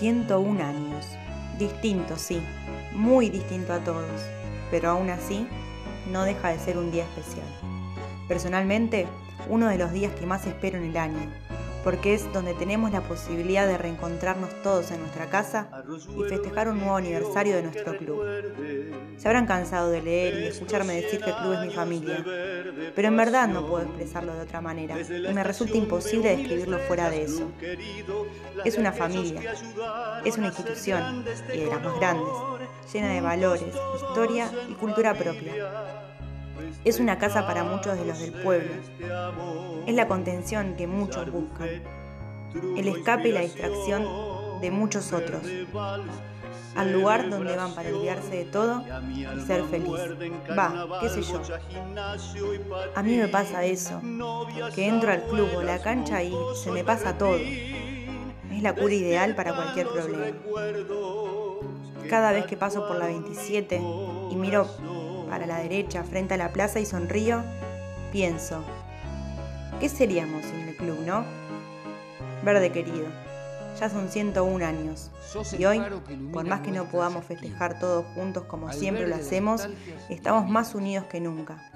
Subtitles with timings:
[0.00, 1.06] 101 años.
[1.58, 2.40] Distinto, sí,
[2.92, 4.22] muy distinto a todos,
[4.70, 5.46] pero aún así
[6.10, 7.46] no deja de ser un día especial.
[8.26, 9.06] Personalmente,
[9.50, 11.30] uno de los días que más espero en el año,
[11.82, 15.68] porque es donde tenemos la posibilidad de reencontrarnos todos en nuestra casa
[16.16, 18.22] y festejar un nuevo aniversario de nuestro club.
[19.16, 22.24] Se habrán cansado de leer y de escucharme decir que el club es mi familia,
[22.94, 27.10] pero en verdad no puedo expresarlo de otra manera y me resulta imposible describirlo fuera
[27.10, 27.50] de eso.
[28.64, 29.54] Es una familia,
[30.24, 32.32] es una institución, y de las más grandes,
[32.92, 36.09] llena de valores, historia y cultura propia.
[36.84, 38.70] Es una casa para muchos de los del pueblo.
[39.86, 41.68] Es la contención que muchos buscan.
[42.76, 44.06] El escape y la distracción
[44.60, 45.42] de muchos otros.
[46.76, 49.90] Al lugar donde van para olvidarse de todo y ser feliz.
[50.56, 51.40] Va, qué sé yo.
[52.94, 54.00] A mí me pasa eso.
[54.74, 57.36] Que entro al club o la cancha y se me pasa todo.
[57.36, 60.26] Es la cura ideal para cualquier problema.
[62.08, 63.80] Cada vez que paso por la 27
[64.30, 64.66] y miro
[65.30, 67.42] para la derecha frente a la plaza y sonrío,
[68.12, 68.64] pienso,
[69.78, 71.24] ¿qué seríamos sin el club, no?
[72.44, 73.06] Verde querido,
[73.78, 75.10] ya son 101 años.
[75.56, 75.80] Y hoy,
[76.32, 79.68] por más que no podamos festejar todos juntos como siempre lo hacemos,
[80.08, 81.70] estamos más unidos que nunca,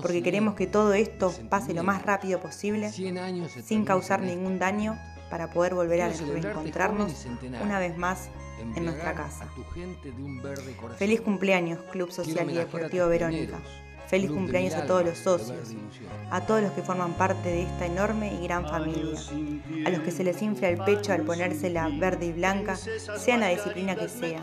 [0.00, 4.96] porque queremos que todo esto pase lo más rápido posible sin causar ningún daño
[5.30, 7.26] para poder volver a reencontrarnos
[7.62, 8.28] una vez más
[8.76, 9.48] en nuestra casa.
[10.98, 13.58] Feliz cumpleaños, Club Social y Deportivo Verónica.
[14.08, 15.72] Feliz cumpleaños a todos los socios,
[16.32, 19.20] a todos los que forman parte de esta enorme y gran familia,
[19.86, 23.36] a los que se les infla el pecho al ponerse la verde y blanca, sea
[23.36, 24.42] la disciplina que sea,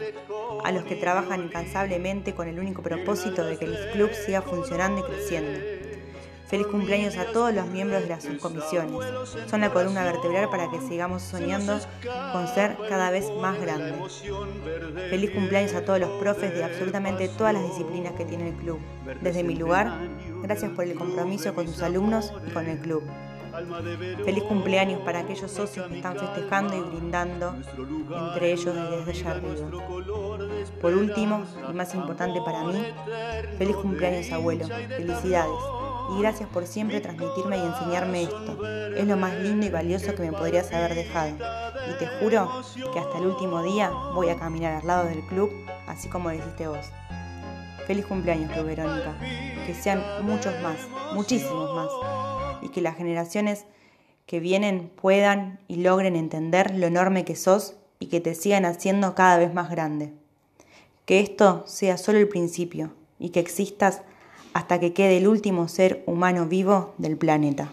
[0.63, 5.01] a los que trabajan incansablemente con el único propósito de que el club siga funcionando
[5.01, 5.76] y creciendo
[6.47, 8.93] Feliz cumpleaños a todos los miembros de las subcomisiones.
[9.49, 11.77] Son la columna vertebral para que sigamos soñando
[12.31, 14.23] con ser cada vez más grandes.
[15.09, 18.79] Feliz cumpleaños a todos los profes de absolutamente todas las disciplinas que tiene el club.
[19.21, 19.91] Desde mi lugar,
[20.41, 23.03] gracias por el compromiso con sus alumnos y con el club.
[24.23, 27.55] Feliz cumpleaños para aquellos socios que están festejando y brindando
[28.29, 29.69] entre ellos desde allá arriba.
[30.79, 32.85] Por último, y más importante para mí,
[33.57, 34.65] feliz cumpleaños abuelo.
[34.67, 38.57] Felicidades y gracias por siempre transmitirme y enseñarme esto.
[38.95, 41.35] Es lo más lindo y valioso que me podrías haber dejado.
[41.89, 42.49] Y te juro
[42.93, 45.51] que hasta el último día voy a caminar al lado del club,
[45.87, 46.85] así como lo hiciste vos.
[47.87, 49.17] Feliz cumpleaños, Club Verónica.
[49.65, 50.77] Que sean muchos más,
[51.13, 51.89] muchísimos más.
[52.61, 53.65] Y que las generaciones
[54.25, 59.15] que vienen puedan y logren entender lo enorme que sos y que te sigan haciendo
[59.15, 60.13] cada vez más grande.
[61.05, 64.01] Que esto sea solo el principio y que existas
[64.57, 67.69] hasta que quede el último ser humano vivo del planeta.